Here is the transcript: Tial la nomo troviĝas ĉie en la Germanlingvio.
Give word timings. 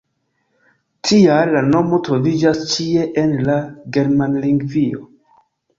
Tial 1.09 1.53
la 1.57 1.61
nomo 1.67 2.01
troviĝas 2.09 2.65
ĉie 2.75 3.07
en 3.25 3.39
la 3.51 3.63
Germanlingvio. 3.99 5.09